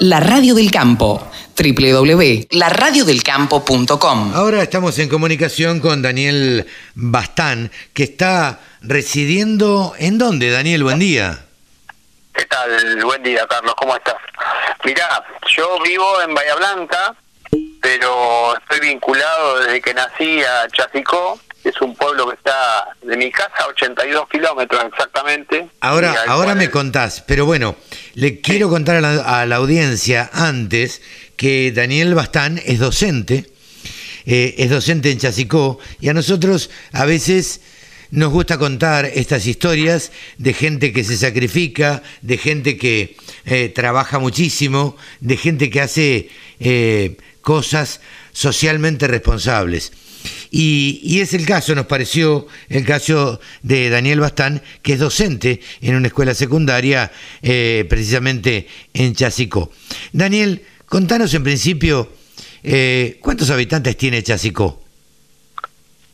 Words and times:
La 0.00 0.18
Radio 0.18 0.56
del 0.56 0.72
Campo, 0.72 1.30
www.laradiodelcampo.com. 1.56 4.32
Ahora 4.34 4.60
estamos 4.60 4.98
en 4.98 5.08
comunicación 5.08 5.78
con 5.78 6.02
Daniel 6.02 6.66
Bastán, 6.96 7.70
que 7.92 8.02
está 8.02 8.58
residiendo 8.82 9.94
en 9.96 10.18
dónde, 10.18 10.50
Daniel, 10.50 10.82
buen 10.82 10.98
día. 10.98 11.44
¿Qué 12.34 12.44
tal? 12.46 13.04
Buen 13.04 13.22
día, 13.22 13.46
Carlos, 13.48 13.72
¿cómo 13.76 13.94
estás? 13.94 14.16
Mirá, 14.84 15.22
yo 15.56 15.78
vivo 15.84 16.04
en 16.26 16.34
Bahía 16.34 16.56
Blanca, 16.56 17.14
pero 17.80 18.56
estoy 18.58 18.80
vinculado 18.88 19.60
desde 19.60 19.80
que 19.80 19.94
nací 19.94 20.42
a 20.42 20.66
Chasicó, 20.72 21.38
que 21.62 21.68
es 21.68 21.80
un 21.80 21.94
pueblo 21.94 22.26
que 22.28 22.34
está 22.34 22.88
de 23.00 23.16
mi 23.16 23.30
casa 23.30 23.54
a 23.60 23.66
82 23.68 24.28
kilómetros 24.28 24.86
exactamente. 24.86 25.68
Ahora, 25.80 26.16
ahora 26.26 26.46
cual- 26.46 26.56
me 26.58 26.68
contás, 26.68 27.22
pero 27.24 27.46
bueno, 27.46 27.76
le 28.14 28.40
quiero 28.40 28.68
contar 28.68 29.04
a 29.04 29.46
la, 29.46 29.56
audiencia 29.56 30.30
antes 30.32 31.02
que 31.36 31.72
Daniel 31.72 32.14
Bastán 32.14 32.60
es 32.64 32.78
docente, 32.78 33.46
eh, 34.24 34.54
es 34.58 34.70
docente 34.70 35.10
en 35.10 35.18
Chasicó, 35.18 35.78
y 36.00 36.08
a 36.08 36.14
nosotros 36.14 36.70
a 36.92 37.04
veces 37.04 37.60
nos 38.10 38.32
gusta 38.32 38.58
contar 38.58 39.06
estas 39.06 39.46
historias 39.46 40.12
de 40.38 40.54
gente 40.54 40.92
que 40.92 41.02
se 41.02 41.16
sacrifica, 41.16 42.02
de 42.22 42.38
gente 42.38 42.76
que 42.76 43.16
eh, 43.44 43.68
trabaja 43.68 44.18
muchísimo, 44.20 44.96
de 45.20 45.36
gente 45.36 45.68
que 45.68 45.80
hace 45.80 46.28
eh, 46.60 47.16
cosas 47.40 48.00
socialmente 48.32 49.08
responsables. 49.08 49.92
Y, 50.56 51.00
y 51.02 51.20
es 51.20 51.34
el 51.34 51.44
caso, 51.46 51.74
nos 51.74 51.86
pareció 51.86 52.46
el 52.68 52.86
caso 52.86 53.40
de 53.62 53.90
Daniel 53.90 54.20
Bastán, 54.20 54.62
que 54.82 54.92
es 54.92 55.00
docente 55.00 55.60
en 55.80 55.96
una 55.96 56.06
escuela 56.06 56.32
secundaria, 56.32 57.10
eh, 57.42 57.84
precisamente 57.90 58.68
en 58.92 59.16
Chasicó. 59.16 59.72
Daniel, 60.12 60.64
contanos 60.86 61.34
en 61.34 61.42
principio, 61.42 62.08
eh, 62.62 63.18
¿cuántos 63.20 63.50
habitantes 63.50 63.96
tiene 63.96 64.22
Chasicó? 64.22 64.80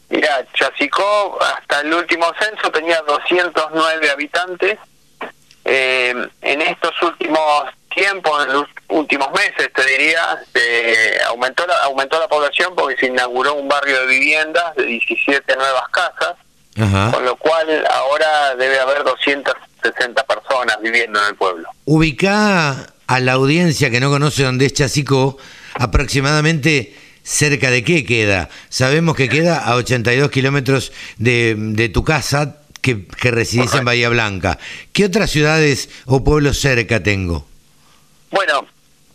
Mira, 0.08 0.46
Chasicó 0.54 1.38
hasta 1.42 1.82
el 1.82 1.92
último 1.92 2.24
censo 2.40 2.70
tenía 2.70 3.02
209 3.06 4.10
habitantes. 4.10 4.78
Eh, 5.66 6.14
en 6.40 6.62
estos 6.62 6.94
últimos 7.02 7.64
tiempos, 7.94 8.46
en 8.46 8.52
los 8.52 8.66
últimos 8.88 9.28
meses, 9.32 9.70
te 9.74 9.84
diría, 9.86 10.38
se 10.52 11.22
aumentó 11.24 11.66
la, 11.66 11.74
aumentó 11.84 12.18
la 12.18 12.28
población 12.28 12.72
porque 12.76 12.96
se 12.98 13.06
inauguró 13.06 13.54
un 13.54 13.68
barrio 13.68 14.00
de 14.00 14.06
viviendas 14.06 14.74
de 14.76 14.84
17 14.84 15.56
nuevas 15.56 15.88
casas, 15.90 16.36
Ajá. 16.78 17.10
con 17.12 17.24
lo 17.24 17.36
cual 17.36 17.84
ahora 17.92 18.54
debe 18.56 18.78
haber 18.78 19.04
260 19.04 20.24
personas 20.24 20.78
viviendo 20.82 21.20
en 21.20 21.26
el 21.28 21.34
pueblo. 21.36 21.68
Ubicá 21.84 22.86
a 23.06 23.20
la 23.20 23.32
audiencia 23.32 23.90
que 23.90 24.00
no 24.00 24.10
conoce 24.10 24.44
dónde 24.44 24.66
es 24.66 24.72
Chasicó, 24.74 25.36
aproximadamente 25.74 26.94
cerca 27.22 27.70
de 27.70 27.84
qué 27.84 28.04
queda. 28.04 28.48
Sabemos 28.68 29.16
que 29.16 29.28
queda 29.28 29.58
a 29.58 29.74
82 29.76 30.30
kilómetros 30.30 30.92
de, 31.18 31.54
de 31.56 31.88
tu 31.88 32.04
casa, 32.04 32.56
que, 32.80 33.06
que 33.06 33.30
residís 33.30 33.74
en. 33.74 33.84
Bahía 33.84 34.08
Blanca. 34.08 34.58
¿Qué 34.92 35.04
otras 35.04 35.30
ciudades 35.30 35.90
o 36.06 36.24
pueblos 36.24 36.60
cerca 36.60 37.02
tengo? 37.02 37.49
Bueno, 38.30 38.66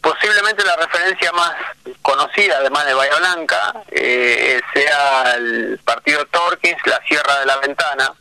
posiblemente 0.01 0.63
la 0.63 0.75
referencia 0.75 1.31
más 1.31 1.53
conocida, 2.01 2.57
además 2.59 2.85
de 2.85 2.93
Bahía 2.93 3.15
Blanca, 3.17 3.73
eh, 3.91 4.61
sea 4.73 5.35
el 5.35 5.79
partido 5.83 6.25
Torquins, 6.27 6.77
la 6.85 7.01
Sierra 7.07 7.39
de 7.39 7.45
la 7.45 7.57
Ventana. 7.57 8.13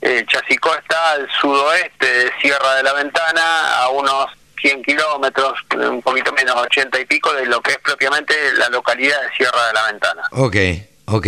Eh, 0.00 0.24
Chasicó 0.26 0.74
está 0.74 1.12
al 1.12 1.28
sudoeste 1.40 2.06
de 2.06 2.32
Sierra 2.40 2.76
de 2.76 2.82
la 2.82 2.92
Ventana, 2.94 3.78
a 3.78 3.88
unos 3.90 4.30
100 4.60 4.82
kilómetros, 4.82 5.52
un 5.76 6.00
poquito 6.00 6.32
menos, 6.32 6.56
80 6.56 7.00
y 7.00 7.04
pico, 7.04 7.32
de 7.34 7.46
lo 7.46 7.60
que 7.60 7.72
es 7.72 7.78
propiamente 7.78 8.34
la 8.56 8.68
localidad 8.70 9.20
de 9.22 9.36
Sierra 9.36 9.66
de 9.66 9.72
la 9.74 9.86
Ventana. 9.86 10.22
Ok, 10.30 10.56
ok. 11.06 11.26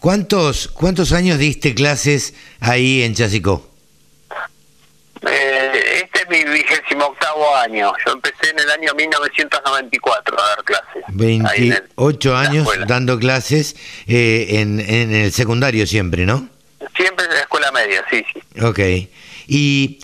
¿Cuántos, 0.00 0.68
cuántos 0.68 1.12
años 1.12 1.38
diste 1.38 1.74
clases 1.74 2.34
ahí 2.60 3.02
en 3.02 3.14
Chasicó? 3.14 3.67
Eh, 5.30 6.02
este 6.04 6.22
es 6.22 6.28
mi 6.28 6.44
vigésimo 6.52 7.06
octavo 7.06 7.54
año. 7.56 7.92
Yo 8.06 8.12
empecé 8.12 8.50
en 8.50 8.58
el 8.60 8.70
año 8.70 8.94
1994 8.94 10.40
a 10.40 10.48
dar 10.48 10.64
clases. 10.64 11.04
ahí 11.46 11.66
en 11.68 11.72
el- 11.72 11.82
28 11.96 12.28
en 12.28 12.34
la 12.34 12.40
años 12.40 12.68
dando 12.86 13.18
clases 13.18 13.76
eh, 14.06 14.46
en, 14.60 14.80
en 14.80 15.14
el 15.14 15.32
secundario 15.32 15.86
siempre, 15.86 16.24
¿no? 16.26 16.48
Siempre 16.96 17.26
en 17.26 17.32
la 17.34 17.40
escuela 17.40 17.70
media, 17.72 18.04
sí, 18.10 18.24
sí. 18.32 18.60
Ok. 18.62 18.78
¿Y 19.46 19.98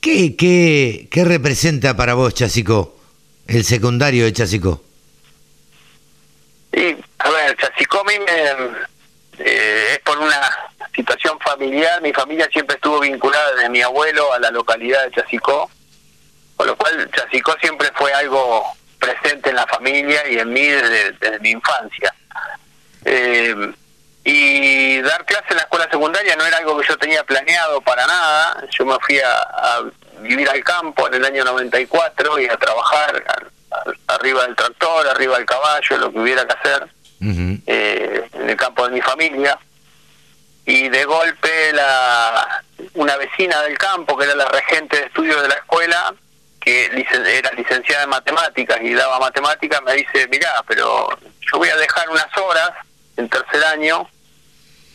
qué, 0.00 0.34
qué, 0.36 1.08
qué 1.10 1.24
representa 1.24 1.96
para 1.96 2.14
vos 2.14 2.34
Chasicó? 2.34 2.98
El 3.46 3.64
secundario 3.64 4.24
de 4.24 4.32
Chasicó. 4.32 4.82
Y, 6.72 6.96
a 7.18 7.30
ver, 7.30 7.56
Chasicó 7.58 8.00
a 8.00 8.04
mí 8.04 8.14
me, 8.18 9.44
eh, 9.44 9.92
es 9.92 9.98
por 10.00 10.18
una 10.18 10.40
situación 10.94 11.38
familiar. 11.40 12.00
Mi 12.02 12.12
familia 12.12 12.48
siempre 12.52 12.76
estuvo 12.76 13.00
vinculada 13.00 13.52
desde 13.54 13.68
mi 13.70 13.82
abuelo 13.82 14.32
a 14.32 14.38
la 14.38 14.50
localidad 14.50 15.04
de 15.04 15.10
Chasicó, 15.12 15.70
con 16.56 16.66
lo 16.66 16.76
cual 16.76 17.10
Chasicó 17.14 17.54
siempre 17.60 17.90
fue 17.94 18.12
algo 18.12 18.64
presente 18.98 19.50
en 19.50 19.56
la 19.56 19.66
familia 19.66 20.26
y 20.30 20.38
en 20.38 20.52
mí 20.52 20.66
desde, 20.66 21.12
desde 21.12 21.38
mi 21.40 21.50
infancia. 21.50 22.14
Eh, 23.04 23.72
y 24.26 25.02
dar 25.02 25.24
clase 25.26 25.44
en 25.50 25.56
la 25.56 25.62
escuela 25.64 25.86
secundaria 25.90 26.34
no 26.36 26.46
era 26.46 26.56
algo 26.56 26.78
que 26.78 26.86
yo 26.88 26.96
tenía 26.96 27.22
planeado 27.24 27.80
para 27.82 28.06
nada. 28.06 28.64
Yo 28.70 28.86
me 28.86 28.96
fui 29.00 29.18
a, 29.20 29.32
a 29.40 29.82
vivir 30.20 30.48
al 30.48 30.64
campo 30.64 31.06
en 31.08 31.14
el 31.14 31.24
año 31.26 31.44
94 31.44 32.38
y 32.40 32.46
a 32.46 32.56
trabajar 32.56 33.22
a- 33.28 33.76
a- 33.76 34.14
arriba 34.14 34.44
del 34.46 34.56
tractor, 34.56 35.06
arriba 35.08 35.36
del 35.36 35.44
caballo, 35.44 35.98
lo 35.98 36.10
que 36.10 36.18
hubiera 36.20 36.46
que 36.46 36.52
hacer 36.54 36.88
eh, 37.66 38.28
en 38.32 38.48
el 38.50 38.56
campo 38.56 38.86
de 38.88 38.94
mi 38.94 39.00
familia. 39.02 39.58
Y 40.66 40.88
de 40.88 41.04
golpe 41.04 41.72
la 41.72 42.62
una 42.94 43.16
vecina 43.16 43.60
del 43.62 43.76
campo, 43.76 44.16
que 44.16 44.24
era 44.24 44.34
la 44.34 44.46
regente 44.46 44.96
de 44.98 45.06
estudios 45.06 45.42
de 45.42 45.48
la 45.48 45.54
escuela, 45.54 46.14
que 46.60 46.90
licen- 46.92 47.26
era 47.26 47.50
licenciada 47.52 48.04
en 48.04 48.10
matemáticas 48.10 48.78
y 48.82 48.94
daba 48.94 49.18
matemáticas, 49.20 49.82
me 49.82 49.92
dice, 49.94 50.26
mirá, 50.28 50.62
pero 50.66 51.08
yo 51.20 51.58
voy 51.58 51.68
a 51.68 51.76
dejar 51.76 52.08
unas 52.08 52.34
horas 52.38 52.70
en 53.18 53.28
tercer 53.28 53.62
año, 53.66 54.08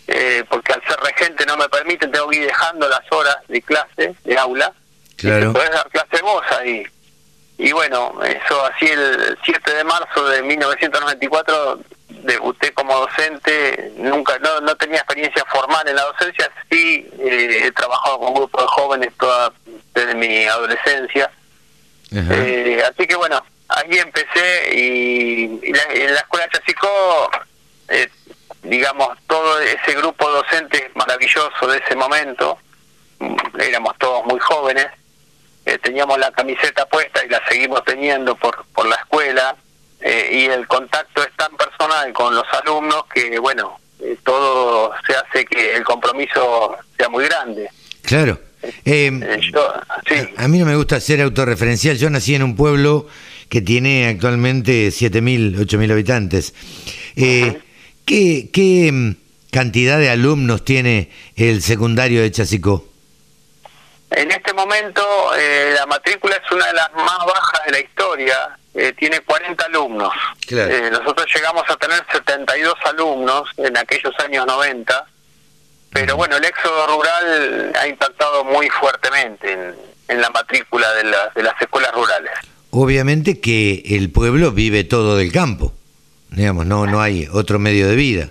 eh, 0.07 0.43
porque 0.49 0.73
al 0.73 0.81
ser 0.87 0.99
regente 1.01 1.45
no 1.45 1.55
me 1.57 1.69
permiten, 1.69 2.11
tengo 2.11 2.27
que 2.29 2.37
ir 2.37 2.45
dejando 2.47 2.89
las 2.89 3.01
horas 3.11 3.37
de 3.47 3.61
clase, 3.61 4.15
de 4.23 4.37
aula. 4.39 4.73
Claro. 5.17 5.51
Y 5.51 5.53
podés 5.53 5.69
dar 5.71 5.87
clase 5.89 6.21
vos 6.23 6.43
ahí. 6.59 6.83
Y 7.59 7.71
bueno, 7.73 8.17
eso 8.23 8.65
así 8.65 8.87
el 8.87 9.37
7 9.45 9.71
de 9.73 9.83
marzo 9.83 10.25
de 10.29 10.41
1994 10.41 11.79
debuté 12.23 12.71
como 12.73 12.95
docente, 12.95 13.93
nunca 13.97 14.37
no, 14.39 14.59
no 14.61 14.75
tenía 14.75 14.97
experiencia 14.97 15.43
formal 15.45 15.87
en 15.87 15.95
la 15.95 16.03
docencia, 16.03 16.51
sí 16.71 17.07
eh, 17.19 17.61
he 17.65 17.71
trabajado 17.71 18.19
con 18.19 18.33
grupos 18.33 18.61
de 18.63 18.67
jóvenes 18.67 19.09
toda 19.19 19.51
desde 19.93 20.15
mi 20.15 20.45
adolescencia. 20.45 21.31
Eh, 22.31 22.83
así 22.89 23.05
que 23.07 23.15
bueno, 23.15 23.43
ahí 23.67 23.97
empecé 23.99 24.73
y, 24.75 25.59
y 25.63 25.73
la- 25.73 25.93
en 25.93 26.13
la 26.13 26.19
escuela 26.19 26.47
Chasicó, 26.49 27.29
eh, 27.89 28.09
digamos, 28.63 29.17
todo 29.27 29.59
ese 29.59 29.93
grupo 29.95 30.29
docente 30.29 30.91
maravilloso 30.95 31.67
de 31.67 31.77
ese 31.77 31.95
momento, 31.95 32.57
mm, 33.19 33.35
éramos 33.61 33.97
todos 33.99 34.25
muy 34.25 34.39
jóvenes, 34.39 34.87
eh, 35.65 35.77
teníamos 35.77 36.17
la 36.17 36.31
camiseta 36.31 36.85
puesta 36.87 37.23
y 37.23 37.29
la 37.29 37.41
seguimos 37.47 37.83
teniendo 37.85 38.35
por, 38.35 38.65
por 38.73 38.87
la 38.87 38.95
escuela, 38.95 39.55
eh, 40.01 40.29
y 40.31 40.45
el 40.45 40.67
contacto 40.67 41.21
es 41.21 41.29
tan 41.35 41.55
personal 41.57 42.11
con 42.13 42.33
los 42.35 42.45
alumnos 42.61 43.03
que, 43.13 43.37
bueno, 43.39 43.79
eh, 43.99 44.17
todo 44.23 44.91
se 45.05 45.13
hace 45.15 45.45
que 45.45 45.75
el 45.75 45.83
compromiso 45.83 46.75
sea 46.97 47.09
muy 47.09 47.25
grande. 47.25 47.69
Claro. 48.03 48.39
Eh, 48.61 48.71
Eh, 48.85 49.39
yo, 49.53 49.73
sí. 50.07 50.15
a, 50.37 50.43
a 50.43 50.47
mí 50.47 50.57
no 50.59 50.65
me 50.65 50.75
gusta 50.75 50.99
ser 50.99 51.21
autorreferencial. 51.21 51.97
Yo 51.97 52.09
nací 52.09 52.35
en 52.35 52.43
un 52.43 52.55
pueblo 52.55 53.07
que 53.49 53.61
tiene 53.61 54.07
actualmente 54.07 54.89
7.000, 54.89 55.57
8.000 55.57 55.91
habitantes. 55.91 56.53
Eh, 57.15 57.59
¿qué, 58.05 58.49
qué, 58.53 58.91
mm, 58.91 59.15
cantidad 59.51 59.97
de 59.97 60.09
alumnos 60.09 60.63
tiene 60.63 61.09
el 61.35 61.61
secundario 61.61 62.21
de 62.21 62.31
Chasicó? 62.31 62.85
En 64.11 64.31
este 64.31 64.53
momento 64.53 65.01
eh, 65.37 65.73
la 65.75 65.85
matrícula 65.85 66.35
es 66.35 66.51
una 66.51 66.67
de 66.67 66.73
las 66.73 66.91
más 66.93 67.19
bajas 67.25 67.61
de 67.65 67.71
la 67.71 67.79
historia, 67.79 68.58
eh, 68.73 68.93
tiene 68.97 69.19
40 69.21 69.65
alumnos. 69.65 70.13
Claro. 70.45 70.73
Eh, 70.73 70.89
nosotros 70.91 71.25
llegamos 71.33 71.63
a 71.69 71.75
tener 71.77 72.03
72 72.11 72.73
alumnos 72.85 73.49
en 73.57 73.77
aquellos 73.77 74.13
años 74.19 74.45
90, 74.45 75.05
pero 75.91 76.15
bueno, 76.15 76.37
el 76.37 76.45
éxodo 76.45 76.87
rural 76.87 77.73
ha 77.79 77.87
impactado 77.87 78.43
muy 78.43 78.69
fuertemente 78.69 79.51
en, 79.51 79.75
en 80.07 80.21
la 80.21 80.29
matrícula 80.29 80.91
de, 80.93 81.03
las 81.05 81.33
de 81.33 81.43
las 81.43 81.59
escuelas 81.61 81.91
rurales. 81.93 82.31
Obviamente 82.71 83.39
que 83.39 83.81
el 83.85 84.11
pueblo 84.11 84.51
vive 84.51 84.83
todo 84.83 85.17
del 85.17 85.31
campo. 85.31 85.73
Digamos, 86.29 86.67
no, 86.67 86.85
no 86.85 87.01
hay 87.01 87.27
otro 87.31 87.57
medio 87.57 87.87
de 87.87 87.95
vida. 87.95 88.29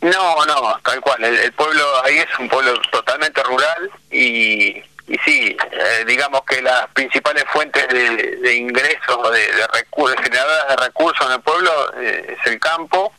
No, 0.00 0.44
no, 0.44 0.78
tal 0.84 1.00
cual. 1.00 1.22
El, 1.22 1.36
el 1.36 1.52
pueblo 1.52 1.84
ahí 2.04 2.18
es 2.18 2.26
un 2.38 2.48
pueblo 2.48 2.80
totalmente 2.90 3.42
rural 3.44 3.90
y 4.10 4.82
y 5.08 5.16
sí, 5.18 5.56
eh, 5.72 6.04
digamos 6.06 6.42
que 6.44 6.60
las 6.62 6.88
principales 6.88 7.44
fuentes 7.52 7.86
de, 7.88 8.36
de 8.36 8.54
ingresos, 8.54 9.32
de, 9.32 9.52
de 9.52 9.66
recursos, 9.68 10.20
generadoras 10.20 10.68
de 10.68 10.76
recursos 10.76 11.26
en 11.26 11.32
el 11.32 11.40
pueblo 11.40 11.92
eh, 12.00 12.36
es 12.38 12.52
el 12.52 12.58
campo, 12.58 13.12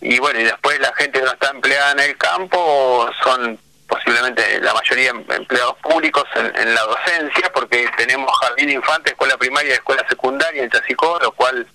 y 0.00 0.18
bueno, 0.18 0.38
y 0.40 0.44
después 0.44 0.78
la 0.78 0.92
gente 0.94 1.18
que 1.18 1.24
no 1.24 1.32
está 1.32 1.50
empleada 1.50 1.92
en 1.92 2.00
el 2.00 2.16
campo 2.18 3.08
son 3.22 3.58
posiblemente 3.88 4.60
la 4.60 4.74
mayoría 4.74 5.10
em- 5.10 5.24
empleados 5.30 5.76
públicos 5.78 6.24
en, 6.34 6.74
la 6.74 6.82
docencia, 6.82 7.50
porque 7.52 7.88
tenemos 7.96 8.30
jardín 8.40 8.66
de 8.66 8.74
infantes, 8.74 9.12
escuela 9.12 9.36
primaria 9.36 9.70
y 9.70 9.74
escuela 9.74 10.04
secundaria 10.08 10.62
en 10.62 10.70
Chasicó, 10.70 11.18
lo 11.20 11.32
cual 11.32 11.66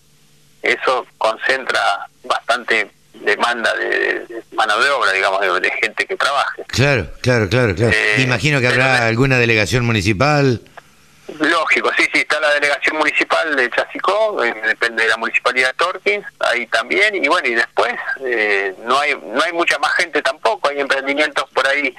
eso 0.62 1.08
concentra 1.18 2.08
bastante 2.24 2.92
demanda 3.22 3.74
de, 3.76 4.44
mano 4.54 4.80
de 4.80 4.90
obra, 4.90 5.12
digamos, 5.12 5.42
de, 5.42 5.60
de 5.60 5.72
gente 5.72 6.06
que 6.06 6.16
trabaje. 6.16 6.64
Claro, 6.68 7.08
claro, 7.22 7.50
claro, 7.50 7.76
claro. 7.76 7.94
Eh, 7.94 8.22
Imagino 8.22 8.60
que 8.60 8.68
habrá 8.68 9.06
alguna 9.08 9.38
delegación 9.38 9.86
municipal. 9.86 10.62
Lógico, 11.40 11.92
sí, 11.98 12.04
sí, 12.14 12.20
está 12.20 12.40
la 12.42 12.54
delegación 12.56 12.98
municipal 12.98 13.56
de 13.56 13.70
Chasicó, 13.70 14.44
eh, 14.44 14.54
depende 14.66 15.04
de 15.04 15.10
la 15.10 15.18
municipalidad 15.18 15.70
de 15.70 15.74
Torquín, 15.76 16.24
ahí 16.40 16.68
también, 16.68 17.16
y 17.16 17.28
bueno, 17.30 17.48
y 17.48 17.54
después 17.54 17.94
eh, 18.26 18.76
no 18.84 19.00
hay 19.00 19.16
no 19.16 19.42
hay 19.42 19.54
mucha 19.54 19.80
más 19.80 19.94
gente 19.94 20.22
tampoco, 20.22 20.68
hay 20.68 20.82
emprendimientos 20.82 21.46
por 21.54 21.66
ahí, 21.68 21.96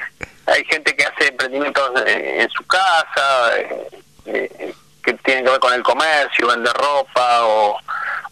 hay 0.47 0.65
gente 0.65 0.95
que 0.95 1.05
hace 1.05 1.29
emprendimientos 1.29 1.91
eh, 2.07 2.43
en 2.43 2.51
su 2.51 2.67
casa, 2.67 3.59
eh, 3.59 3.89
eh, 4.27 4.75
que 5.03 5.15
tienen 5.15 5.45
que 5.45 5.51
ver 5.51 5.61
con 5.61 5.73
el 5.73 5.83
comercio, 5.83 6.49
vender 6.49 6.73
ropa 6.75 7.45
o, 7.45 7.79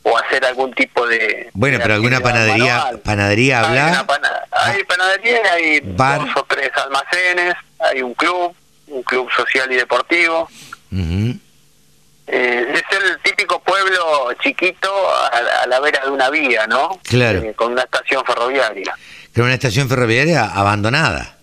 o 0.03 0.17
hacer 0.19 0.45
algún 0.47 0.73
tipo 0.75 1.07
de... 1.07 1.51
Bueno, 1.53 1.77
de 1.79 1.83
pero 1.83 1.95
alguna 1.95 2.21
panadería, 2.21 2.77
manual. 2.77 2.99
panadería 3.01 3.61
Hay, 3.61 3.79
habla. 3.79 4.07
pana- 4.07 4.41
hay 4.53 4.85
panadería, 4.85 5.41
hay 5.53 5.81
Bar. 5.81 6.21
dos 6.21 6.37
o 6.37 6.45
tres 6.49 6.71
almacenes, 6.77 7.55
hay 7.79 8.01
un 8.03 8.15
club, 8.15 8.55
un 8.89 9.03
club 9.03 9.29
social 9.37 9.71
y 9.71 9.77
deportivo. 9.77 10.49
Eh, 12.33 12.67
es 12.75 12.83
el 12.97 13.19
típico 13.23 13.61
pueblo 13.61 14.33
chiquito 14.43 14.89
a, 15.33 15.41
la- 15.43 15.63
a 15.63 15.67
la 15.67 15.81
vera 15.81 16.01
de 16.05 16.11
una 16.11 16.31
vía, 16.31 16.67
¿no? 16.67 17.01
Claro. 17.03 17.41
Eh, 17.43 17.55
con 17.55 17.73
una 17.73 17.83
estación 17.83 18.25
ferroviaria. 18.25 18.95
Pero 19.33 19.45
una 19.47 19.55
estación 19.55 19.89
ferroviaria 19.89 20.45
abandonada. 20.45 21.37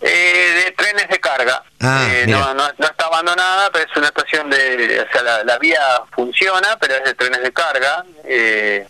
Eh, 0.00 0.64
de 0.66 0.70
trenes 0.72 1.08
de 1.08 1.18
carga. 1.20 1.62
Ah, 1.80 2.06
Eh, 2.10 2.24
no, 2.26 2.52
no, 2.54 2.68
no 2.76 2.86
abandonada, 3.14 3.70
pero 3.72 3.84
es 3.90 3.96
una 3.96 4.08
estación 4.08 4.50
de... 4.50 5.04
O 5.08 5.12
sea, 5.12 5.22
la, 5.22 5.44
la 5.44 5.58
vía 5.58 5.80
funciona, 6.14 6.76
pero 6.80 6.94
es 6.96 7.04
de 7.04 7.14
trenes 7.14 7.42
de 7.42 7.52
carga. 7.52 8.04
Eh, 8.24 8.86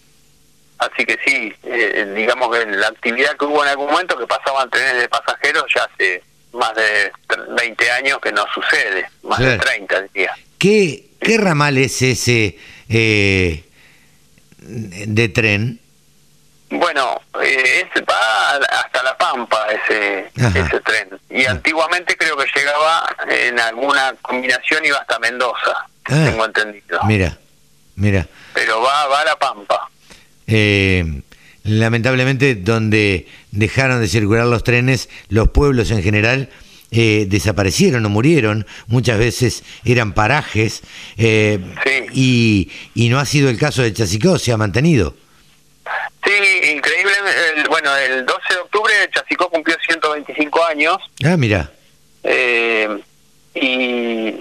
así 0.78 1.04
que 1.04 1.18
sí, 1.24 1.52
eh, 1.64 2.12
digamos 2.16 2.56
que 2.56 2.66
la 2.66 2.88
actividad 2.88 3.36
que 3.36 3.44
hubo 3.44 3.62
en 3.62 3.70
algún 3.70 3.90
momento 3.90 4.18
que 4.18 4.26
pasaban 4.26 4.68
trenes 4.70 4.96
de 5.00 5.08
pasajeros 5.08 5.64
ya 5.74 5.84
hace 5.84 6.22
más 6.52 6.74
de 6.74 7.12
tr- 7.28 7.54
20 7.56 7.90
años 7.90 8.18
que 8.20 8.32
no 8.32 8.44
sucede. 8.54 9.06
Más 9.22 9.38
de 9.38 9.44
Claro. 9.46 9.62
30 9.62 10.02
diría. 10.02 10.34
¿Qué, 10.58 11.06
qué 11.20 11.38
ramal 11.38 11.76
es 11.78 12.00
ese 12.02 12.58
eh, 12.88 13.64
de 14.58 15.28
tren? 15.28 15.80
Bueno, 16.70 17.20
eh, 17.42 17.84
es, 17.94 18.02
va 18.02 18.56
hasta 18.80 19.02
La 19.02 19.16
Pampa 19.16 19.66
ese, 19.68 20.30
Ajá. 20.44 20.58
ese 20.58 20.80
tren. 20.80 21.08
Y 21.30 21.44
Ah. 21.44 21.52
antiguamente 21.52 22.16
creo 22.16 22.36
que 22.36 22.46
llegaba 22.54 23.06
en 23.30 23.58
alguna 23.60 24.14
combinación, 24.22 24.84
iba 24.84 24.98
hasta 24.98 25.18
Mendoza, 25.18 25.86
Ah. 26.06 26.24
tengo 26.30 26.44
entendido. 26.44 27.00
Mira, 27.06 27.38
mira. 27.96 28.26
Pero 28.54 28.80
va, 28.80 29.06
va 29.08 29.20
a 29.20 29.24
La 29.24 29.36
Pampa. 29.38 29.88
Eh, 30.46 31.22
lamentablemente, 31.64 32.54
donde 32.54 33.28
dejaron 33.50 34.00
de 34.00 34.08
circular 34.08 34.46
los 34.46 34.64
trenes, 34.64 35.08
los 35.28 35.48
pueblos 35.50 35.90
en 35.90 36.02
general 36.02 36.48
eh, 36.90 37.26
desaparecieron 37.28 38.04
o 38.06 38.08
murieron. 38.08 38.66
Muchas 38.86 39.18
veces 39.18 39.64
eran 39.84 40.12
parajes. 40.12 40.82
eh, 41.16 41.58
Sí. 41.84 42.70
y, 42.94 43.04
y 43.06 43.08
no 43.08 43.18
ha 43.18 43.24
sido 43.26 43.48
el 43.50 43.58
caso 43.58 43.82
de 43.82 43.92
Chasicó, 43.92 44.38
se 44.38 44.52
ha 44.52 44.56
mantenido. 44.56 45.16
Sí, 46.24 46.70
increíble. 46.72 47.12
el- 47.56 47.68
bueno, 47.68 47.94
el 47.96 48.24
12 48.24 48.54
de 48.54 48.60
octubre 48.60 48.92
Chasicó 49.12 49.48
cumplió 49.50 49.76
125 49.86 50.64
años. 50.64 50.96
Ah, 51.24 51.36
mira. 51.36 51.70
Eh, 52.22 52.88
y, 53.54 54.40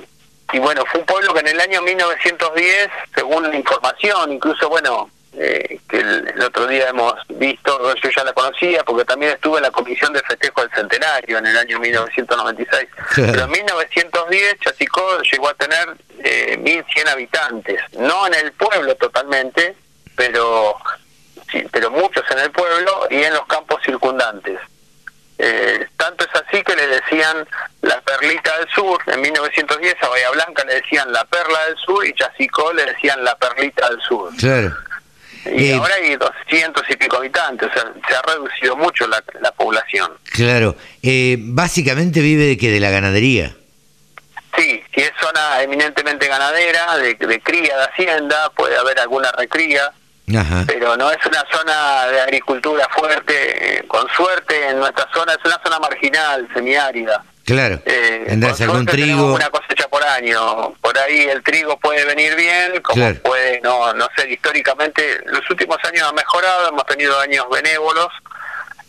y 0.53 0.59
bueno, 0.59 0.83
fue 0.89 1.01
un 1.01 1.05
pueblo 1.05 1.33
que 1.33 1.41
en 1.41 1.47
el 1.49 1.59
año 1.59 1.81
1910, 1.81 2.89
según 3.15 3.49
la 3.49 3.55
información, 3.55 4.31
incluso 4.31 4.69
bueno, 4.69 5.09
eh, 5.35 5.79
que 5.89 5.97
el, 5.97 6.27
el 6.35 6.41
otro 6.43 6.67
día 6.67 6.89
hemos 6.89 7.13
visto, 7.27 7.95
yo 7.95 8.09
ya 8.15 8.23
la 8.23 8.33
conocía 8.33 8.83
porque 8.83 9.03
también 9.03 9.33
estuve 9.33 9.57
en 9.57 9.63
la 9.63 9.71
comisión 9.71 10.13
de 10.13 10.21
festejo 10.21 10.61
del 10.61 10.69
centenario 10.71 11.37
en 11.39 11.45
el 11.47 11.57
año 11.57 11.79
1996. 11.79 12.87
Pero 13.15 13.43
en 13.43 13.49
1910 13.51 14.59
Chasicó 14.59 15.19
llegó 15.31 15.49
a 15.49 15.53
tener 15.55 15.95
eh, 16.23 16.57
1.100 16.61 17.09
habitantes, 17.09 17.81
no 17.97 18.27
en 18.27 18.35
el 18.35 18.51
pueblo 18.53 18.95
totalmente, 18.95 19.75
pero 20.15 20.75
pero 21.71 21.91
muchos 21.91 22.23
en 22.31 22.39
el 22.39 22.51
pueblo 22.51 23.07
y 23.09 23.23
en 23.23 23.33
los 23.33 23.45
campos 23.47 23.81
circundantes. 23.85 24.59
Eh, 25.39 25.87
tanto 25.97 26.23
es 26.25 26.29
así 26.41 26.61
que 26.63 26.75
le 26.75 26.87
decían 26.87 27.45
la 27.81 27.99
perlita 28.01 28.55
del 28.59 28.69
sur, 28.69 29.01
en 29.07 29.19
1910 29.19 29.95
a 30.01 30.07
Bahía 30.07 30.29
Blanca 30.31 30.63
le 30.63 30.75
decían 30.75 31.11
la 31.11 31.25
perla 31.25 31.65
del 31.67 31.77
sur 31.77 32.05
y 32.05 32.13
Chasicó 32.13 32.71
le 32.73 32.85
decían 32.85 33.23
la 33.23 33.35
perlita 33.35 33.89
del 33.89 33.99
sur. 34.01 34.31
Claro. 34.37 34.73
Y 35.45 35.71
Eh, 35.71 35.75
ahora 35.75 35.95
hay 35.95 36.15
200 36.15 36.83
y 36.89 36.95
pico 36.95 37.17
habitantes, 37.17 37.67
o 37.69 37.73
sea, 37.73 37.91
se 38.07 38.15
ha 38.15 38.21
reducido 38.21 38.77
mucho 38.77 39.07
la, 39.07 39.21
la 39.41 39.51
población. 39.51 40.11
Claro. 40.31 40.75
Eh, 41.01 41.35
básicamente 41.39 42.21
vive 42.21 42.45
de 42.45 42.57
que 42.57 42.69
de 42.71 42.79
la 42.79 42.91
ganadería. 42.91 43.53
Sí, 44.55 44.81
si 44.93 45.01
es 45.01 45.11
zona 45.19 45.63
eminentemente 45.63 46.27
ganadera, 46.27 46.95
de, 46.97 47.15
de 47.15 47.41
cría, 47.41 47.75
de 47.75 47.83
hacienda, 47.85 48.51
puede 48.51 48.77
haber 48.77 48.99
alguna 48.99 49.31
recría, 49.31 49.91
Ajá. 50.37 50.63
pero 50.65 50.95
no 50.95 51.11
es 51.11 51.17
una 51.25 51.43
zona 51.51 52.05
de 52.07 52.21
agricultura 52.21 52.87
fuerte. 52.95 53.77
eh, 53.79 53.83
con 53.87 54.07
suerte, 54.15 54.69
en 54.69 54.79
nuestra 54.79 55.07
zona 55.13 55.33
es 55.33 55.39
una 55.45 55.59
zona 55.63 55.79
marginal, 55.79 56.47
semiárida. 56.53 57.23
Claro. 57.45 57.79
Eh, 57.85 58.25
con 58.29 58.43
algún 58.63 58.85
trigo. 58.85 59.33
Una 59.33 59.49
cosecha 59.49 59.87
por 59.89 60.01
año. 60.03 60.73
Por 60.81 60.97
ahí 60.97 61.23
el 61.23 61.43
trigo 61.43 61.77
puede 61.77 62.05
venir 62.05 62.35
bien, 62.35 62.81
como 62.81 62.95
Claro. 63.03 63.19
puede, 63.21 63.59
no, 63.61 63.93
no 63.93 64.07
sé, 64.15 64.29
históricamente, 64.31 65.19
los 65.25 65.47
últimos 65.49 65.77
años 65.83 66.07
ha 66.07 66.13
mejorado, 66.13 66.69
hemos 66.69 66.85
tenido 66.85 67.19
años 67.19 67.45
benévolos, 67.51 68.07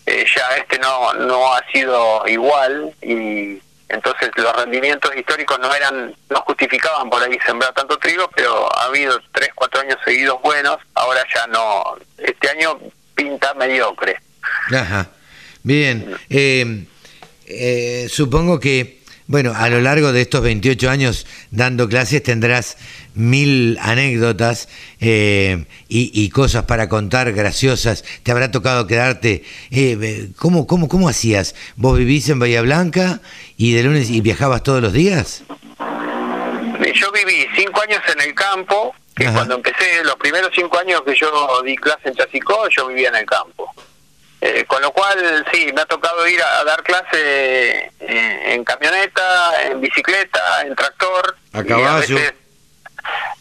eh, 0.06 0.24
ya 0.36 0.56
este 0.56 0.78
no, 0.78 1.14
no 1.14 1.52
ha 1.52 1.62
sido 1.72 2.22
igual 2.28 2.92
y 3.02 3.60
entonces 3.88 4.30
los 4.36 4.54
rendimientos 4.56 5.14
históricos 5.16 5.58
no 5.60 5.74
eran, 5.74 6.14
no 6.30 6.40
justificaban 6.42 7.10
por 7.10 7.22
ahí 7.22 7.38
sembrar 7.46 7.72
tanto 7.74 7.96
trigo, 7.98 8.28
pero 8.34 8.68
ha 8.76 8.86
habido 8.86 9.20
tres, 9.32 9.50
cuatro 9.54 9.80
años 9.80 9.98
seguidos 10.04 10.40
buenos, 10.42 10.78
ahora 10.94 11.24
ya 11.34 11.46
no, 11.48 11.96
este 12.18 12.48
año 12.50 12.78
pinta 13.14 13.54
mediocre. 13.54 14.16
Ajá. 14.72 15.08
Bien. 15.62 16.16
Eh, 16.28 16.86
eh, 17.46 18.06
supongo 18.10 18.60
que, 18.60 19.02
bueno, 19.26 19.52
a 19.54 19.68
lo 19.68 19.80
largo 19.80 20.12
de 20.12 20.22
estos 20.22 20.42
28 20.42 20.90
años 20.90 21.26
dando 21.50 21.88
clases 21.88 22.22
tendrás 22.22 22.76
mil 23.14 23.78
anécdotas 23.80 24.68
eh, 25.00 25.64
y, 25.88 26.10
y 26.12 26.30
cosas 26.30 26.64
para 26.64 26.88
contar 26.88 27.32
graciosas. 27.32 28.04
Te 28.22 28.32
habrá 28.32 28.50
tocado 28.50 28.86
quedarte. 28.86 29.44
Eh, 29.70 30.28
¿cómo, 30.36 30.66
cómo, 30.66 30.88
¿Cómo 30.88 31.08
hacías? 31.08 31.54
¿Vos 31.76 31.96
vivís 31.98 32.28
en 32.28 32.38
Bahía 32.38 32.62
Blanca 32.62 33.20
y 33.56 33.72
de 33.74 33.82
lunes 33.84 34.10
y 34.10 34.20
viajabas 34.20 34.62
todos 34.62 34.82
los 34.82 34.92
días? 34.92 35.42
Yo 36.94 37.10
viví 37.12 37.46
cinco 37.56 37.80
años 37.82 38.00
en 38.12 38.20
el 38.20 38.34
campo, 38.34 38.94
que 39.16 39.26
Ajá. 39.26 39.36
cuando 39.36 39.54
empecé, 39.56 40.02
los 40.04 40.16
primeros 40.16 40.50
cinco 40.54 40.78
años 40.78 41.02
que 41.06 41.14
yo 41.14 41.62
di 41.62 41.76
clase 41.76 42.08
en 42.08 42.14
Chasicó, 42.14 42.68
yo 42.68 42.86
vivía 42.88 43.08
en 43.08 43.16
el 43.16 43.26
campo. 43.26 43.72
Eh, 44.40 44.64
con 44.66 44.82
lo 44.82 44.90
cual, 44.90 45.44
sí, 45.52 45.70
me 45.74 45.80
ha 45.80 45.86
tocado 45.86 46.28
ir 46.28 46.40
a, 46.42 46.60
a 46.60 46.64
dar 46.64 46.82
clase 46.82 47.90
eh, 48.00 48.52
en 48.52 48.62
camioneta, 48.64 49.62
en 49.70 49.80
bicicleta, 49.80 50.62
en 50.66 50.74
tractor. 50.74 51.36
A 51.52 51.60
y 51.60 51.64
caballo. 51.64 52.14
veces- 52.16 52.34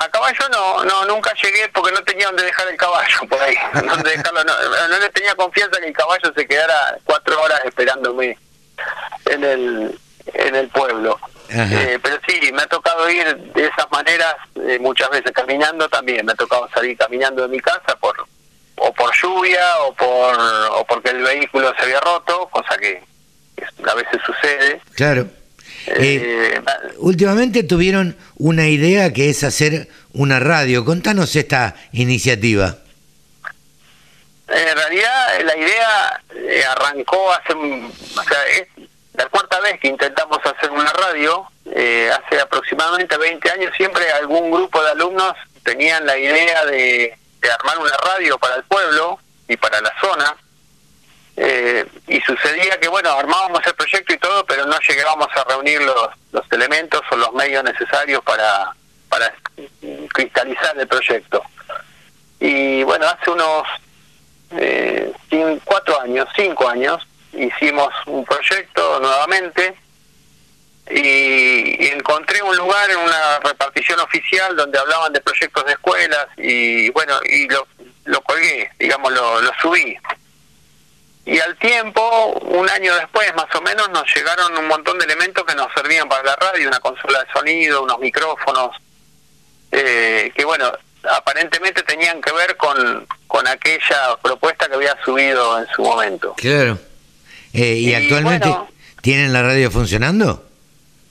a 0.04 0.10
caballo 0.10 0.50
no, 0.50 0.84
no, 0.84 1.06
nunca 1.06 1.34
llegué 1.42 1.68
porque 1.70 1.92
no 1.92 2.04
tenía 2.04 2.28
donde 2.28 2.44
dejar 2.44 2.68
el 2.68 2.78
caballo 2.78 3.20
por 3.30 3.42
ahí. 3.42 3.56
Donde 3.74 4.10
dejarlo, 4.12 4.44
no, 4.44 4.54
no 4.88 5.00
le 5.00 5.10
tenía 5.10 5.36
confianza 5.36 5.80
que 5.80 5.88
el 5.88 5.94
caballo 5.94 6.34
se 6.36 6.46
quedara 6.46 6.98
cuatro 7.04 7.42
horas 7.42 7.62
esperándome 7.66 8.38
en 9.26 9.44
el, 9.44 10.00
en 10.34 10.56
el 10.56 10.70
pueblo. 10.70 11.20
Eh, 11.50 12.00
pero 12.02 12.18
sí, 12.28 12.52
me 12.52 12.64
ha 12.64 12.68
tocado 12.68 13.08
ir 13.10 13.36
de 13.54 13.68
esas 13.68 13.90
maneras 13.92 14.36
eh, 14.56 14.80
muchas 14.80 15.10
veces 15.10 15.32
caminando 15.32 15.88
también. 15.88 16.26
Me 16.26 16.32
ha 16.32 16.36
tocado 16.36 16.68
salir 16.74 16.98
caminando 16.98 17.44
de 17.44 17.48
mi 17.48 17.60
casa 17.60 17.96
por 18.00 18.16
o 18.76 18.92
por 18.92 19.14
lluvia 19.16 19.78
o 19.82 19.94
por 19.94 20.36
o 20.72 20.86
porque 20.86 21.12
el 21.12 21.22
vehículo 21.22 21.72
se 21.78 21.84
había 21.84 22.00
roto, 22.00 22.50
cosa 22.50 22.76
que, 22.78 23.04
que 23.56 23.90
a 23.90 23.94
veces 23.94 24.20
sucede. 24.26 24.82
Claro. 24.96 25.28
Eh, 25.88 25.94
Eh, 26.58 26.62
últimamente 26.98 27.64
tuvieron 27.64 28.16
una 28.38 28.68
idea 28.68 29.12
que 29.14 29.30
es 29.30 29.44
hacer 29.44 29.88
una 30.14 30.40
radio. 30.40 30.86
Contanos 30.86 31.36
esta 31.36 31.76
iniciativa. 31.92 32.78
En 34.48 34.76
realidad 34.78 35.40
la 35.46 35.58
idea 35.58 36.22
eh, 36.36 36.64
arrancó 36.66 37.32
hace, 37.34 37.54
un- 37.54 37.92
o 38.18 38.24
sea, 38.24 38.46
es- 38.48 38.68
la 39.14 39.26
cuarta 39.28 39.60
vez 39.62 39.80
que 39.80 39.88
intentamos 39.88 40.40
hacer 40.44 40.70
una 40.72 40.92
radio, 40.92 41.46
eh, 41.74 42.10
hace 42.12 42.40
aproximadamente 42.42 43.16
20 43.18 43.50
años, 43.52 43.72
siempre 43.78 44.10
algún 44.12 44.52
grupo 44.52 44.84
de 44.84 44.92
alumnos 44.92 45.34
tenían 45.64 46.06
la 46.06 46.18
idea 46.18 46.66
de, 46.66 47.16
de 47.42 47.52
armar 47.52 47.78
una 47.78 47.96
radio 47.98 48.38
para 48.38 48.56
el 48.56 48.64
pueblo 48.64 49.20
y 49.48 49.56
para 49.58 49.80
la 49.82 49.94
zona. 50.02 50.36
Eh, 51.36 51.86
y 52.08 52.22
sucedía 52.22 52.80
que, 52.80 52.88
bueno, 52.88 53.12
armábamos 53.12 53.66
el 53.66 53.74
proyecto 53.74 54.14
y 54.14 54.18
todo, 54.18 54.46
pero 54.46 54.66
no 54.66 54.78
llegábamos 54.80 55.28
a 55.36 55.44
reunir 55.46 55.82
los, 55.82 56.10
los 56.32 56.52
elementos 56.52 57.02
o 57.12 57.16
los 57.16 57.34
medios 57.34 57.64
necesarios 57.64 58.24
para, 58.24 58.72
para 59.10 59.34
cristalizar 60.14 60.78
el 60.78 60.88
proyecto. 60.88 61.44
Y 62.40 62.84
bueno, 62.84 63.08
hace 63.08 63.32
unos 63.32 63.68
eh, 64.52 65.12
cuatro 65.64 66.00
años, 66.02 66.28
cinco 66.36 66.68
años, 66.68 67.06
hicimos 67.34 67.90
un 68.06 68.24
proyecto 68.26 69.00
nuevamente 69.00 69.76
y, 70.92 71.88
encontré 71.88 72.42
un 72.42 72.56
lugar 72.56 72.90
en 72.90 72.98
una 72.98 73.40
repartición 73.40 74.00
oficial 74.00 74.56
donde 74.56 74.78
hablaban 74.78 75.14
de 75.14 75.22
proyectos 75.22 75.66
de 75.66 75.72
escuelas 75.72 76.28
y 76.38 76.90
bueno, 76.90 77.20
y 77.24 77.48
lo, 77.48 77.68
lo 78.06 78.22
colgué, 78.22 78.70
digamos, 78.78 79.12
lo, 79.14 79.42
lo 79.42 79.52
subí. 79.62 79.98
Y 81.26 81.40
al 81.40 81.56
tiempo, 81.58 82.34
un 82.42 82.70
año 82.70 82.94
después 82.96 83.34
más 83.36 83.54
o 83.56 83.62
menos, 83.62 83.90
nos 83.92 84.04
llegaron 84.14 84.58
un 84.58 84.68
montón 84.68 84.98
de 85.00 85.06
elementos 85.06 85.44
que 85.46 85.56
nos 85.56 85.72
servían 85.74 86.10
para 86.10 86.24
la 86.24 86.36
radio, 86.36 86.68
una 86.68 86.80
consola 86.80 87.24
de 87.24 87.32
sonido, 87.32 87.84
unos 87.84 88.00
micrófonos, 88.00 88.76
eh, 89.72 90.32
que 90.36 90.44
bueno, 90.44 90.72
aparentemente 91.10 91.82
tenían 91.84 92.22
que 92.22 92.32
ver 92.34 92.58
con, 92.58 93.08
con 93.28 93.48
aquella 93.48 94.18
propuesta 94.22 94.68
que 94.68 94.76
había 94.76 94.98
subido 95.04 95.60
en 95.60 95.68
su 95.74 95.82
momento. 95.82 96.34
Claro. 96.38 96.78
Eh, 97.54 97.76
¿Y, 97.78 97.90
Y 97.92 97.96
actualmente 97.96 98.48
bueno. 98.50 98.70
tienen 99.02 99.32
la 99.32 99.44
radio 99.44 99.72
funcionando? 99.72 100.44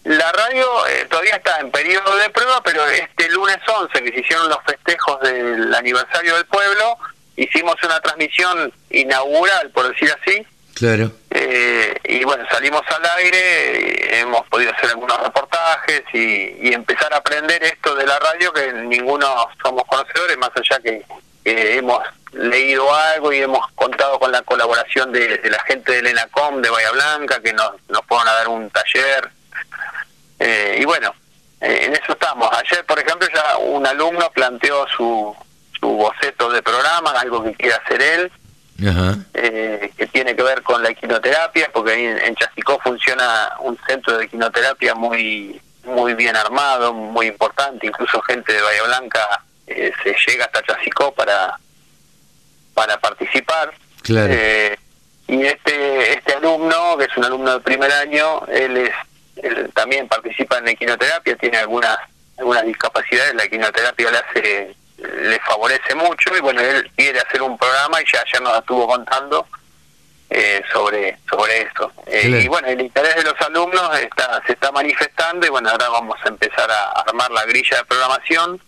La 0.04 0.32
radio 0.32 0.86
eh, 0.88 1.06
todavía 1.08 1.36
está 1.36 1.60
en 1.60 1.70
periodo 1.70 2.16
de 2.16 2.28
prueba, 2.30 2.60
pero 2.64 2.84
este 2.88 3.30
lunes 3.30 3.58
11, 3.66 4.02
que 4.02 4.12
se 4.12 4.20
hicieron 4.20 4.48
los 4.48 4.58
festejos 4.66 5.20
del 5.20 5.72
aniversario 5.72 6.34
del 6.34 6.44
pueblo, 6.46 6.98
hicimos 7.36 7.76
una 7.84 8.00
transmisión 8.00 8.72
inaugural, 8.90 9.70
por 9.70 9.88
decir 9.88 10.10
así, 10.20 10.46
Claro. 10.74 11.12
Eh, 11.30 11.94
y 12.04 12.24
bueno, 12.24 12.44
salimos 12.50 12.82
al 12.88 13.04
aire, 13.18 14.20
hemos 14.20 14.46
podido 14.48 14.72
hacer 14.72 14.90
algunos 14.90 15.20
reportajes 15.20 16.02
y, 16.12 16.56
y 16.60 16.72
empezar 16.72 17.12
a 17.12 17.18
aprender 17.18 17.62
esto 17.62 17.94
de 17.94 18.06
la 18.06 18.18
radio 18.18 18.52
que 18.52 18.72
ninguno 18.72 19.48
somos 19.62 19.84
conocedores, 19.84 20.36
más 20.38 20.50
allá 20.56 20.80
que, 20.80 21.04
hemos 21.44 22.02
leído 22.32 22.92
algo 22.94 23.32
y 23.32 23.42
hemos 23.42 23.66
contado 23.72 24.18
con 24.18 24.32
la 24.32 24.42
colaboración 24.42 25.12
de, 25.12 25.38
de 25.38 25.50
la 25.50 25.60
gente 25.64 25.92
del 25.92 26.06
ENACOM 26.06 26.62
de 26.62 26.70
Bahía 26.70 26.90
Blanca, 26.92 27.40
que 27.40 27.52
nos, 27.52 27.72
nos 27.88 28.04
fueron 28.06 28.28
a 28.28 28.32
dar 28.32 28.48
un 28.48 28.70
taller. 28.70 29.28
Eh, 30.38 30.78
y 30.80 30.84
bueno, 30.84 31.14
eh, 31.60 31.80
en 31.82 31.94
eso 31.94 32.12
estamos. 32.12 32.48
Ayer, 32.52 32.84
por 32.86 32.98
ejemplo, 32.98 33.28
ya 33.34 33.58
un 33.58 33.86
alumno 33.86 34.30
planteó 34.30 34.86
su, 34.88 35.36
su 35.82 35.88
boceto 35.88 36.48
de 36.50 36.62
programa, 36.62 37.10
algo 37.10 37.42
que 37.42 37.54
quiere 37.54 37.74
hacer 37.74 38.00
él 38.00 38.32
Ajá. 38.88 39.18
eh, 39.34 39.92
que 39.96 40.06
tiene 40.06 40.36
que 40.36 40.42
ver 40.44 40.62
con 40.62 40.80
la 40.80 40.90
equinoterapia, 40.90 41.70
porque 41.72 41.92
ahí 41.92 42.04
en, 42.06 42.18
en 42.18 42.34
Chasicó 42.36 42.78
funciona 42.82 43.52
un 43.60 43.76
centro 43.86 44.16
de 44.16 44.26
equinoterapia 44.26 44.94
muy 44.94 45.60
muy 45.84 46.14
bien 46.14 46.36
armado, 46.36 46.94
muy 46.94 47.26
importante, 47.26 47.88
incluso 47.88 48.22
gente 48.22 48.52
de 48.52 48.62
Bahía 48.62 48.84
Blanca 48.84 49.42
eh, 49.66 49.92
se 50.04 50.14
llega 50.26 50.44
hasta 50.44 50.62
Chasicó 50.62 51.12
para 51.12 51.58
para 52.74 52.96
participar. 52.98 53.72
Claro. 54.02 54.32
Eh, 54.32 54.78
y 55.26 55.42
este 55.42 56.12
este 56.12 56.34
alumno, 56.34 56.96
que 56.96 57.04
es 57.06 57.16
un 57.16 57.24
alumno 57.24 57.54
de 57.54 57.60
primer 57.60 57.90
año, 57.90 58.46
él 58.46 58.76
es 58.76 58.94
él 59.42 59.68
también 59.74 60.06
participa 60.06 60.58
en 60.58 60.66
la 60.66 60.70
equinoterapia, 60.70 61.34
tiene 61.36 61.58
algunas 61.58 61.98
algunas 62.38 62.64
discapacidades, 62.64 63.34
la 63.34 63.44
equinoterapia 63.44 64.10
le 64.10 64.18
hace 64.18 64.76
le 65.02 65.38
favorece 65.40 65.94
mucho 65.94 66.36
y 66.36 66.40
bueno, 66.40 66.60
él 66.60 66.90
quiere 66.96 67.20
hacer 67.20 67.42
un 67.42 67.58
programa 67.58 68.00
y 68.00 68.04
ya, 68.12 68.24
ya 68.32 68.40
nos 68.40 68.58
estuvo 68.58 68.86
contando 68.86 69.46
eh, 70.30 70.62
sobre 70.72 71.18
sobre 71.28 71.62
eso. 71.62 71.92
Eh. 72.06 72.42
Y 72.44 72.48
bueno, 72.48 72.68
el 72.68 72.80
interés 72.80 73.16
de 73.16 73.22
los 73.24 73.40
alumnos 73.40 73.98
está 73.98 74.40
se 74.46 74.52
está 74.52 74.72
manifestando 74.72 75.46
y 75.46 75.50
bueno, 75.50 75.70
ahora 75.70 75.88
vamos 75.90 76.18
a 76.24 76.28
empezar 76.28 76.70
a 76.70 76.90
armar 77.02 77.30
la 77.30 77.44
grilla 77.44 77.78
de 77.78 77.84
programación 77.84 78.60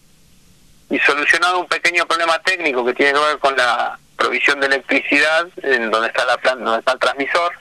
y 0.91 0.99
solucionado 1.00 1.61
un 1.61 1.67
pequeño 1.67 2.07
problema 2.07 2.38
técnico 2.41 2.85
que 2.85 2.95
tiene 2.95 3.12
que 3.14 3.19
ver 3.19 3.38
con 3.38 3.57
la 3.57 3.99
provisión 4.17 4.61
de 4.61 4.67
electricidad 4.67 5.47
en 5.62 5.91
donde 5.91 6.09
está 6.09 6.25
la 6.25 6.37
planta, 6.37 6.64
donde 6.64 6.81
está 6.81 6.93
el 6.93 6.99
transmisor. 6.99 7.53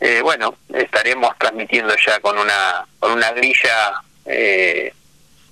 Eh, 0.00 0.20
bueno, 0.22 0.54
estaremos 0.74 1.36
transmitiendo 1.38 1.94
ya 1.96 2.20
con 2.20 2.38
una 2.38 2.86
con 2.98 3.12
una 3.12 3.32
grilla 3.32 4.02
eh, 4.24 4.92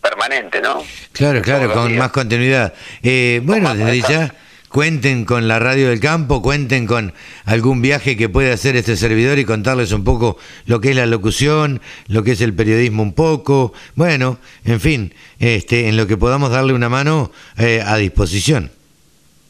permanente, 0.04 0.60
¿no? 0.60 0.84
Claro, 1.12 1.40
claro, 1.40 1.70
Todos 1.70 1.86
con 1.86 1.96
más 1.96 2.10
continuidad. 2.10 2.74
Eh, 3.02 3.40
bueno, 3.42 3.64
más 3.64 3.78
desde 3.78 4.00
ya 4.02 4.34
cuenten 4.68 5.24
con 5.24 5.48
la 5.48 5.58
radio 5.60 5.88
del 5.88 6.00
campo, 6.00 6.42
cuenten 6.42 6.86
con 6.86 7.14
algún 7.46 7.80
viaje 7.80 8.16
que 8.16 8.28
puede 8.28 8.52
hacer 8.52 8.76
este 8.76 8.96
servidor 8.96 9.38
y 9.38 9.44
contarles 9.44 9.92
un 9.92 10.02
poco 10.02 10.36
lo 10.66 10.80
que 10.80 10.90
es 10.90 10.96
la 10.96 11.06
locución, 11.06 11.80
lo 12.08 12.22
que 12.22 12.32
es 12.32 12.40
el 12.40 12.54
periodismo 12.54 13.02
un 13.02 13.14
poco, 13.14 13.72
bueno, 13.94 14.38
en 14.64 14.80
fin, 14.80 15.14
este, 15.38 15.88
en 15.88 15.96
lo 15.96 16.06
que 16.06 16.16
podamos 16.16 16.50
darle 16.50 16.72
una 16.72 16.88
mano 16.88 17.30
eh, 17.56 17.82
a 17.86 17.96
disposición. 17.96 18.72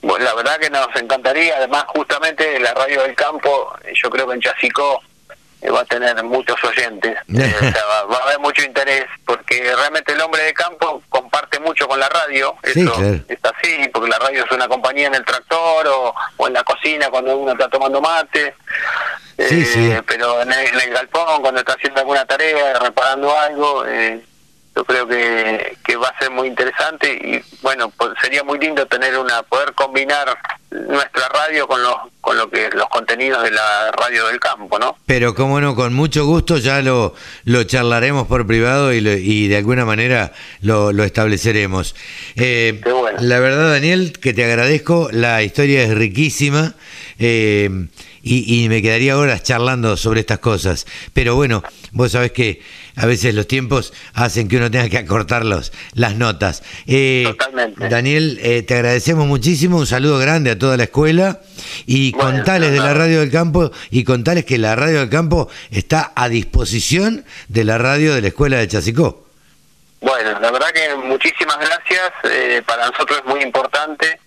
Bueno, 0.02 0.26
la 0.26 0.34
verdad 0.34 0.58
que 0.60 0.68
nos 0.68 0.88
encantaría, 0.94 1.56
además 1.56 1.86
justamente 1.88 2.60
la 2.60 2.74
radio 2.74 3.02
del 3.02 3.14
campo, 3.14 3.72
yo 3.94 4.10
creo 4.10 4.28
que 4.28 4.34
en 4.34 4.40
Chasicó 4.42 5.00
va 5.70 5.80
a 5.80 5.84
tener 5.84 6.22
muchos 6.24 6.62
oyentes, 6.64 7.16
Eh, 7.28 7.54
o 7.56 7.60
sea, 7.72 7.84
va, 7.86 8.02
va 8.04 8.16
a 8.18 8.22
haber 8.24 8.38
mucho 8.40 8.62
interés, 8.62 9.06
porque 9.26 9.72
realmente 9.76 10.12
el 10.12 10.20
hombre 10.20 10.42
de 10.42 10.52
campo 10.54 11.02
comparte 11.08 11.58
mucho 11.60 11.86
con 11.88 11.98
la 12.00 12.08
radio, 12.08 12.54
Sí, 12.64 12.80
eso 12.80 12.92
claro. 12.94 13.20
es 13.28 13.38
así, 13.42 13.88
porque 13.92 14.08
la 14.10 14.18
radio 14.18 14.44
es 14.44 14.50
una 14.52 14.68
compañía 14.68 15.06
en 15.08 15.14
el 15.14 15.24
tractor 15.24 15.86
o, 15.88 16.14
o 16.36 16.46
en 16.46 16.52
la 16.52 16.62
cocina 16.64 17.08
cuando 17.10 17.36
uno 17.36 17.52
está 17.52 17.68
tomando 17.68 18.00
mate, 18.00 18.54
Sí, 19.36 19.62
Eh, 19.62 19.64
sí. 19.64 19.94
pero 20.06 20.42
en 20.42 20.52
el, 20.52 20.66
en 20.68 20.80
el 20.80 20.90
galpón 20.90 21.42
cuando 21.42 21.58
está 21.60 21.72
haciendo 21.72 22.00
alguna 22.00 22.24
tarea, 22.24 22.78
reparando 22.78 23.36
algo, 23.36 23.84
eh, 23.86 24.24
yo 24.76 24.84
creo 24.84 25.06
que, 25.06 25.76
que 25.84 25.96
va 25.96 26.08
a 26.08 26.18
ser 26.18 26.30
muy 26.30 26.48
interesante 26.48 27.12
y 27.12 27.42
bueno 27.62 27.90
pues 27.90 28.10
sería 28.20 28.42
muy 28.42 28.58
lindo 28.58 28.86
tener 28.86 29.16
una 29.18 29.42
poder 29.44 29.72
combinar 29.74 30.36
nuestra 30.70 31.28
radio 31.28 31.68
con 31.68 31.80
los 31.82 31.94
con 32.20 32.36
lo 32.36 32.50
que 32.50 32.68
los 32.70 32.88
contenidos 32.88 33.42
de 33.44 33.52
la 33.52 33.92
radio 33.92 34.26
del 34.26 34.40
campo 34.40 34.78
no 34.78 34.96
Pero 35.06 35.34
cómo 35.34 35.60
no, 35.60 35.76
con 35.76 35.94
mucho 35.94 36.24
gusto 36.26 36.56
ya 36.56 36.82
lo, 36.82 37.14
lo 37.44 37.62
charlaremos 37.64 38.26
por 38.26 38.46
privado 38.46 38.92
y, 38.92 39.00
lo- 39.00 39.12
y 39.12 39.46
de 39.48 39.58
alguna 39.58 39.84
manera 39.84 40.32
lo, 40.62 40.90
lo 40.92 41.04
estableceremos. 41.04 41.94
Eh, 42.36 42.80
Qué 42.82 42.90
bueno. 42.92 43.18
La 43.20 43.38
verdad, 43.40 43.70
Daniel, 43.72 44.14
que 44.20 44.32
te 44.32 44.44
agradezco, 44.44 45.08
la 45.12 45.42
historia 45.42 45.82
es 45.84 45.94
riquísima 45.94 46.74
eh, 47.18 47.70
y, 48.24 48.64
y 48.64 48.68
me 48.68 48.82
quedaría 48.82 49.16
horas 49.16 49.42
charlando 49.42 49.96
sobre 49.96 50.20
estas 50.20 50.38
cosas. 50.38 50.86
Pero 51.12 51.36
bueno, 51.36 51.62
vos 51.92 52.12
sabés 52.12 52.32
que 52.32 52.62
a 52.96 53.06
veces 53.06 53.34
los 53.34 53.46
tiempos 53.46 53.92
hacen 54.14 54.48
que 54.48 54.56
uno 54.56 54.70
tenga 54.70 54.88
que 54.88 54.98
acortar 54.98 55.44
los, 55.44 55.72
las 55.92 56.16
notas. 56.16 56.62
Eh, 56.86 57.24
Totalmente. 57.26 57.88
Daniel, 57.88 58.38
eh, 58.42 58.62
te 58.62 58.74
agradecemos 58.74 59.26
muchísimo, 59.26 59.78
un 59.78 59.86
saludo 59.86 60.18
grande 60.18 60.50
a 60.50 60.58
toda 60.58 60.76
la 60.76 60.84
escuela 60.84 61.40
y 61.86 62.12
Bueno, 62.12 62.30
contales 62.30 62.72
de 62.72 62.78
la 62.78 62.94
radio 62.94 63.20
del 63.20 63.30
campo 63.30 63.70
y 63.90 64.04
contales 64.04 64.44
que 64.44 64.58
la 64.58 64.74
radio 64.74 65.00
del 65.00 65.10
campo 65.10 65.48
está 65.70 66.12
a 66.14 66.28
disposición 66.28 67.24
de 67.48 67.64
la 67.64 67.78
radio 67.78 68.14
de 68.14 68.22
la 68.22 68.28
escuela 68.28 68.58
de 68.58 68.68
Chasicó. 68.68 69.26
bueno 70.00 70.38
la 70.40 70.50
verdad 70.50 70.68
que 70.72 70.94
muchísimas 70.96 71.58
gracias 71.58 72.12
eh, 72.24 72.62
para 72.66 72.88
nosotros 72.90 73.20
es 73.24 73.24
muy 73.26 73.42
importante 73.42 74.20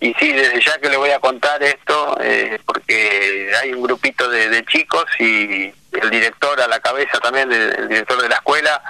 y 0.00 0.14
sí 0.14 0.32
desde 0.32 0.60
ya 0.60 0.78
que 0.78 0.88
le 0.88 0.96
voy 0.96 1.10
a 1.10 1.18
contar 1.18 1.62
esto 1.62 2.18
eh, 2.22 2.58
porque 2.64 3.50
hay 3.60 3.72
un 3.72 3.82
grupito 3.82 4.28
de, 4.30 4.48
de 4.48 4.64
chicos 4.66 5.04
y 5.18 5.72
el 6.00 6.10
director 6.10 6.60
a 6.60 6.68
la 6.68 6.78
cabeza 6.80 7.18
también 7.18 7.48
del 7.48 7.74
el 7.76 7.88
director 7.88 8.22
de 8.22 8.28
la 8.28 8.36
escuela 8.36 8.80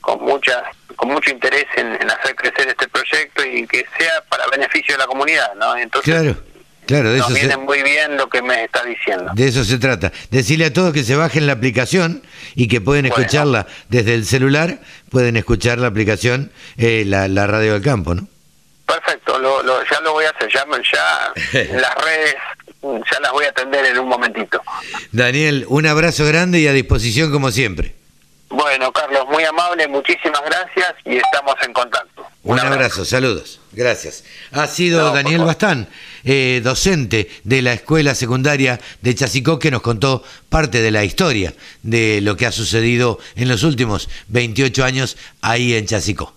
con 0.00 0.20
muchas 0.24 0.62
con 0.96 1.10
mucho 1.10 1.30
interés 1.30 1.66
en, 1.76 1.86
en 2.00 2.10
hacer 2.10 2.34
crecer 2.34 2.68
este 2.68 2.88
proyecto 2.88 3.44
y 3.44 3.66
que 3.66 3.86
sea 3.98 4.22
para 4.28 4.46
beneficio 4.48 4.94
de 4.94 4.98
la 4.98 5.06
comunidad 5.06 5.54
no 5.54 5.76
entonces 5.76 6.12
Claro, 6.12 6.36
claro, 6.86 7.12
de 7.12 7.18
nos 7.18 7.26
eso, 7.26 7.36
se, 7.36 7.46
viene 7.46 7.56
muy 7.58 7.82
bien 7.82 8.16
lo 8.16 8.28
que 8.28 8.42
me 8.42 8.64
está 8.64 8.82
diciendo 8.82 9.30
de 9.34 9.46
eso 9.46 9.62
se 9.64 9.78
trata. 9.78 10.10
Decirle 10.30 10.64
a 10.66 10.72
todos 10.72 10.92
que 10.92 11.04
se 11.04 11.14
bajen 11.14 11.46
la 11.46 11.52
aplicación 11.52 12.22
y 12.56 12.66
que 12.66 12.80
pueden 12.80 13.06
Bueno. 13.08 13.22
escucharla 13.22 13.66
desde 13.88 14.14
el 14.14 14.24
celular, 14.26 14.80
pueden 15.10 15.36
escuchar 15.36 15.78
la 15.78 15.86
aplicación, 15.88 16.50
eh, 16.76 17.04
la, 17.06 17.28
la 17.28 17.46
radio 17.46 17.74
del 17.74 17.82
campo, 17.82 18.14
¿no? 18.16 18.26
perfecto 18.86 19.15
lo, 19.38 19.62
lo- 19.62 19.82
ya 19.84 20.00
lo 20.00 20.12
voy 20.12 20.24
a 20.24 20.30
hacer 20.30 20.50
ya, 20.52 20.64
ya 20.92 21.32
las 21.80 21.94
redes 22.04 22.34
ya 22.82 23.20
las 23.20 23.32
voy 23.32 23.44
a 23.46 23.48
atender 23.50 23.84
en 23.86 23.98
un 23.98 24.08
momentito 24.08 24.62
Daniel, 25.12 25.64
un 25.68 25.86
abrazo 25.86 26.24
grande 26.26 26.60
y 26.60 26.68
a 26.68 26.72
disposición 26.72 27.32
como 27.32 27.50
siempre. 27.50 27.94
bueno 28.48 28.92
Carlos 28.92 29.24
muy 29.28 29.44
amable 29.44 29.88
muchísimas 29.88 30.40
gracias 30.44 30.94
y 31.04 31.16
estamos 31.16 31.54
en 31.64 31.72
contacto 31.72 32.24
Un 32.44 32.60
abrazo, 32.60 33.04
saludos. 33.04 33.60
Gracias. 33.72 34.22
Ha 34.52 34.66
sido 34.68 35.00
No, 35.08 35.12
Daniel. 35.12 35.42
Bastán, 35.44 35.88
eh, 36.24 36.60
docente 36.64 37.28
de 37.44 37.60
la 37.60 37.72
escuela 37.74 38.14
secundaria 38.14 38.80
de 39.02 39.14
Chasicó, 39.14 39.58
que 39.58 39.70
nos 39.70 39.82
contó 39.82 40.22
parte 40.48 40.80
de 40.80 40.90
la 40.92 41.04
historia 41.04 41.52
de 41.82 42.20
lo 42.22 42.36
que 42.36 42.46
ha 42.46 42.52
sucedido 42.52 43.18
en 43.34 43.48
los 43.48 43.64
últimos 43.64 44.08
28 44.28 44.82
años 44.84 45.16
ahí 45.42 45.74
en 45.74 45.84
Chasicó. 45.86 46.32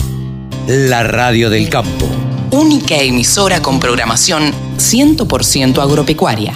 La 0.72 1.02
radio 1.02 1.50
del 1.50 1.68
campo. 1.68 2.08
Única 2.52 2.96
emisora 2.96 3.60
con 3.60 3.80
programación 3.80 4.54
100% 4.78 5.82
agropecuaria. 5.82 6.54